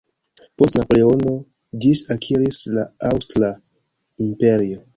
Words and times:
Post 0.61 0.77
Napoleono, 0.77 1.33
ĝin 1.85 2.09
akiris 2.17 2.63
la 2.77 2.87
Aŭstra 3.13 3.53
imperio. 4.29 4.85